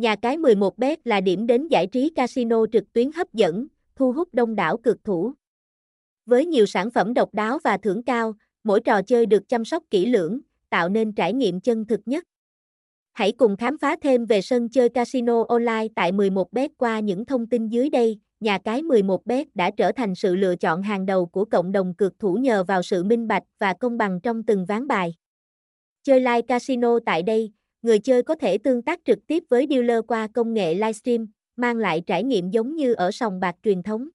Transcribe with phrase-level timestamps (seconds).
[0.00, 4.28] Nhà cái 11bet là điểm đến giải trí casino trực tuyến hấp dẫn, thu hút
[4.32, 5.32] đông đảo cực thủ.
[6.26, 8.34] Với nhiều sản phẩm độc đáo và thưởng cao,
[8.64, 10.40] mỗi trò chơi được chăm sóc kỹ lưỡng,
[10.70, 12.24] tạo nên trải nghiệm chân thực nhất.
[13.12, 17.46] Hãy cùng khám phá thêm về sân chơi casino online tại 11bet qua những thông
[17.46, 18.18] tin dưới đây.
[18.40, 22.18] Nhà cái 11bet đã trở thành sự lựa chọn hàng đầu của cộng đồng cược
[22.18, 25.14] thủ nhờ vào sự minh bạch và công bằng trong từng ván bài.
[26.02, 27.52] Chơi live casino tại đây,
[27.82, 31.26] người chơi có thể tương tác trực tiếp với dealer qua công nghệ livestream,
[31.56, 34.08] mang lại trải nghiệm giống như ở sòng bạc truyền thống.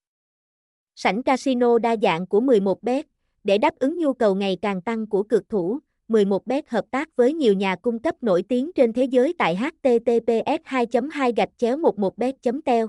[0.95, 3.03] Sảnh casino đa dạng của 11bet,
[3.43, 5.79] để đáp ứng nhu cầu ngày càng tăng của cực thủ,
[6.09, 10.61] 11bet hợp tác với nhiều nhà cung cấp nổi tiếng trên thế giới tại https
[10.63, 12.87] 2 2 gạch chéo 11bet teo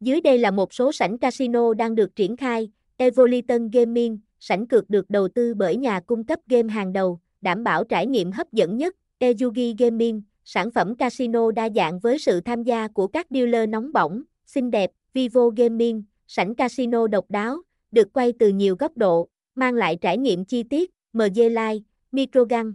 [0.00, 4.90] Dưới đây là một số sảnh casino đang được triển khai, Evoliton Gaming, sảnh cược
[4.90, 8.52] được đầu tư bởi nhà cung cấp game hàng đầu, đảm bảo trải nghiệm hấp
[8.52, 13.26] dẫn nhất, Ejugi Gaming, sản phẩm casino đa dạng với sự tham gia của các
[13.30, 18.76] dealer nóng bỏng, xinh đẹp, Vivo Gaming, sảnh casino độc đáo, được quay từ nhiều
[18.78, 21.78] góc độ, mang lại trải nghiệm chi tiết, MG Live,
[22.12, 22.74] Microgun.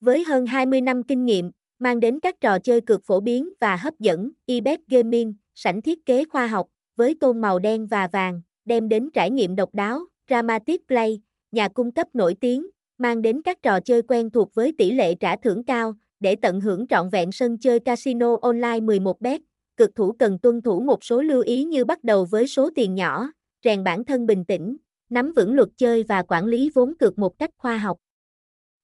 [0.00, 3.76] Với hơn 20 năm kinh nghiệm, mang đến các trò chơi cực phổ biến và
[3.76, 8.40] hấp dẫn, eBet Gaming, sảnh thiết kế khoa học, với tôn màu đen và vàng,
[8.64, 11.20] đem đến trải nghiệm độc đáo, Dramatic Play,
[11.52, 12.66] nhà cung cấp nổi tiếng,
[13.00, 16.60] mang đến các trò chơi quen thuộc với tỷ lệ trả thưởng cao, để tận
[16.60, 19.40] hưởng trọn vẹn sân chơi casino online 11 bet,
[19.76, 22.94] cực thủ cần tuân thủ một số lưu ý như bắt đầu với số tiền
[22.94, 23.32] nhỏ,
[23.64, 24.76] rèn bản thân bình tĩnh,
[25.10, 27.96] nắm vững luật chơi và quản lý vốn cược một cách khoa học.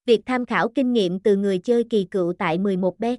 [0.07, 3.19] Việc tham khảo kinh nghiệm từ người chơi kỳ cựu tại 11 bet.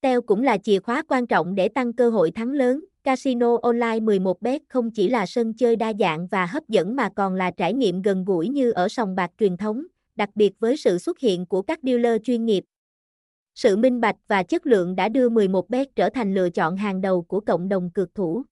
[0.00, 2.84] Teo cũng là chìa khóa quan trọng để tăng cơ hội thắng lớn.
[3.06, 7.08] Casino Online 11 bet không chỉ là sân chơi đa dạng và hấp dẫn mà
[7.16, 10.76] còn là trải nghiệm gần gũi như ở sòng bạc truyền thống, đặc biệt với
[10.76, 12.64] sự xuất hiện của các dealer chuyên nghiệp.
[13.54, 17.22] Sự minh bạch và chất lượng đã đưa 11bet trở thành lựa chọn hàng đầu
[17.22, 18.42] của cộng đồng cược thủ.